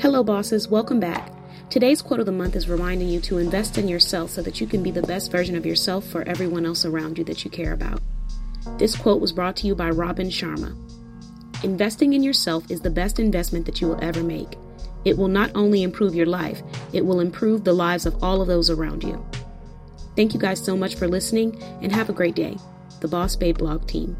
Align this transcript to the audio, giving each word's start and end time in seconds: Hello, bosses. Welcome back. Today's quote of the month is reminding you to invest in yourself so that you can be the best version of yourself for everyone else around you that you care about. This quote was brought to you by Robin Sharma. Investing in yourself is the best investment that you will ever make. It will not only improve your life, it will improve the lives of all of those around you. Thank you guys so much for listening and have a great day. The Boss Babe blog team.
Hello, 0.00 0.22
bosses. 0.22 0.68
Welcome 0.68 1.00
back. 1.00 1.32
Today's 1.70 2.02
quote 2.02 2.20
of 2.20 2.26
the 2.26 2.30
month 2.30 2.54
is 2.54 2.68
reminding 2.68 3.08
you 3.08 3.18
to 3.22 3.38
invest 3.38 3.78
in 3.78 3.88
yourself 3.88 4.30
so 4.30 4.40
that 4.42 4.60
you 4.60 4.66
can 4.68 4.80
be 4.80 4.92
the 4.92 5.02
best 5.02 5.32
version 5.32 5.56
of 5.56 5.66
yourself 5.66 6.06
for 6.06 6.22
everyone 6.22 6.64
else 6.64 6.84
around 6.84 7.18
you 7.18 7.24
that 7.24 7.44
you 7.44 7.50
care 7.50 7.72
about. 7.72 8.00
This 8.78 8.94
quote 8.94 9.20
was 9.20 9.32
brought 9.32 9.56
to 9.56 9.66
you 9.66 9.74
by 9.74 9.90
Robin 9.90 10.28
Sharma. 10.28 10.76
Investing 11.64 12.12
in 12.12 12.22
yourself 12.22 12.70
is 12.70 12.80
the 12.80 12.88
best 12.88 13.18
investment 13.18 13.66
that 13.66 13.80
you 13.80 13.88
will 13.88 13.98
ever 14.00 14.22
make. 14.22 14.56
It 15.04 15.18
will 15.18 15.26
not 15.26 15.50
only 15.56 15.82
improve 15.82 16.14
your 16.14 16.26
life, 16.26 16.62
it 16.92 17.04
will 17.04 17.18
improve 17.18 17.64
the 17.64 17.72
lives 17.72 18.06
of 18.06 18.22
all 18.22 18.40
of 18.40 18.46
those 18.46 18.70
around 18.70 19.02
you. 19.02 19.26
Thank 20.14 20.32
you 20.32 20.38
guys 20.38 20.64
so 20.64 20.76
much 20.76 20.94
for 20.94 21.08
listening 21.08 21.60
and 21.82 21.90
have 21.90 22.08
a 22.08 22.12
great 22.12 22.36
day. 22.36 22.56
The 23.00 23.08
Boss 23.08 23.34
Babe 23.34 23.58
blog 23.58 23.88
team. 23.88 24.16